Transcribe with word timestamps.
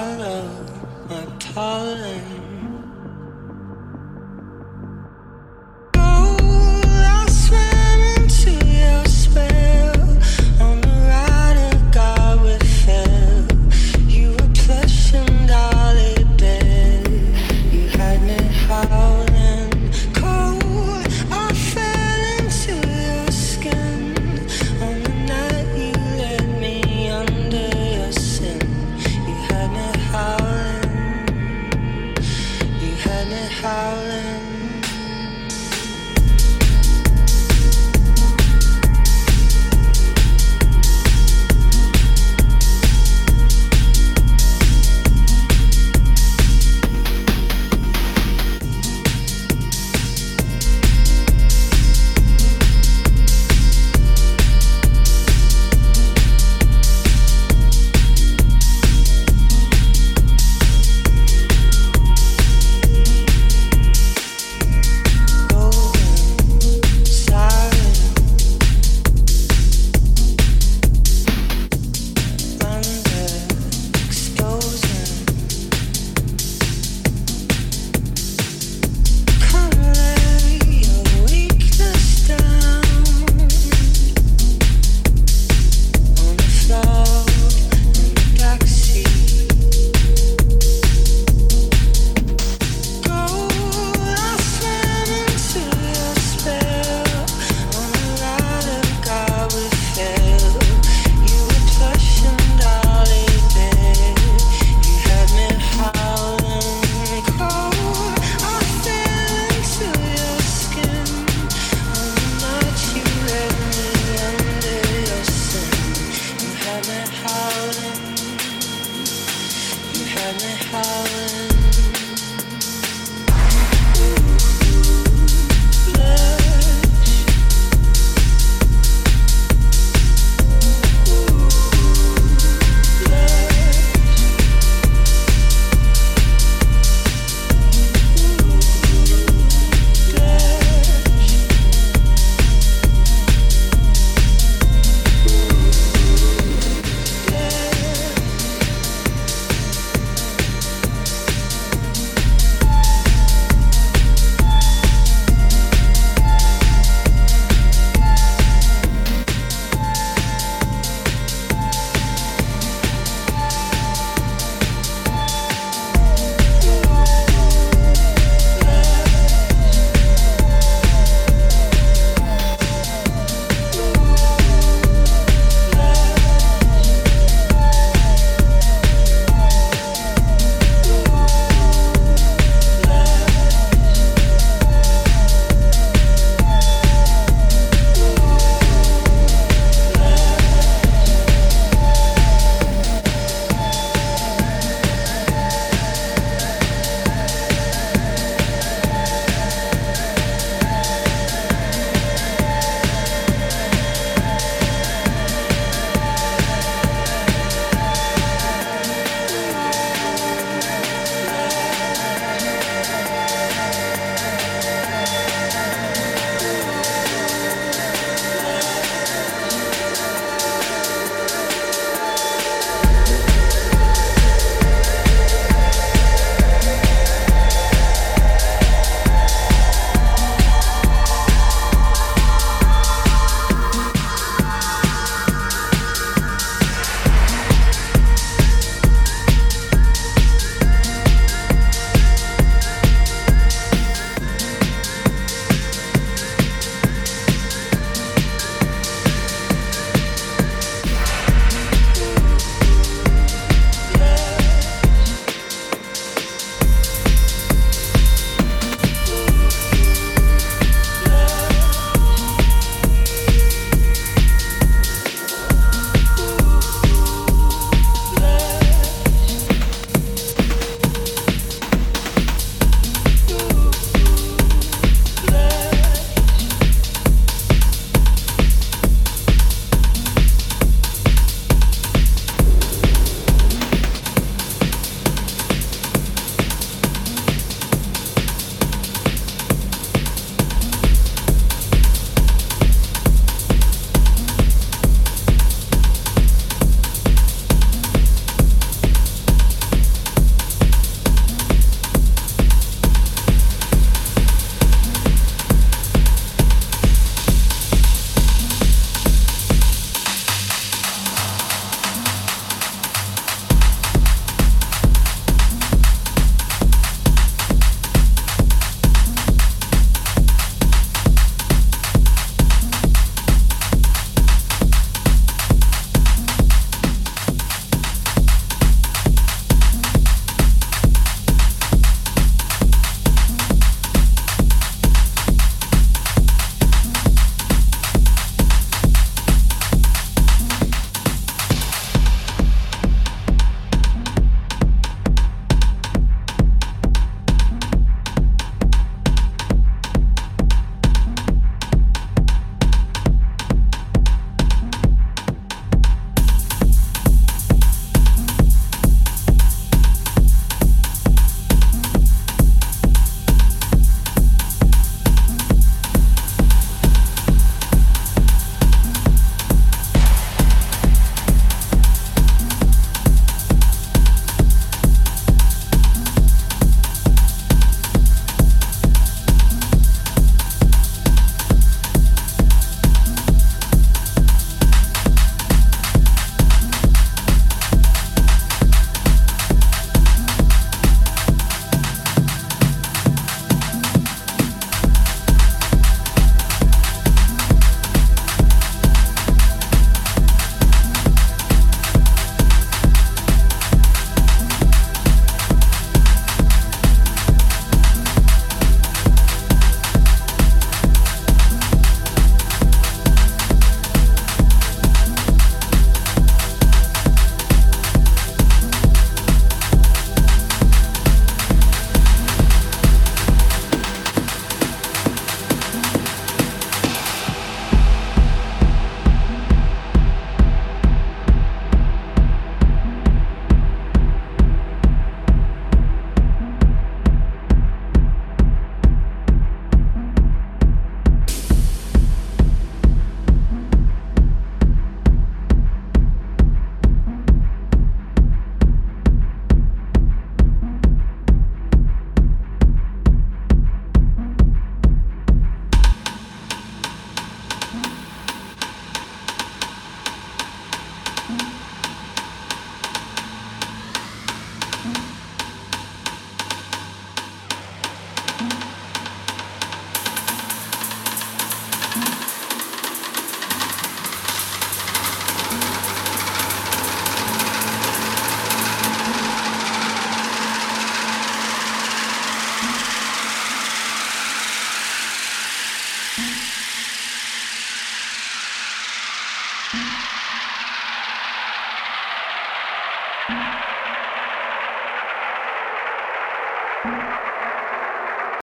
Of 0.00 1.10
my 1.10 1.24
time. 1.40 2.47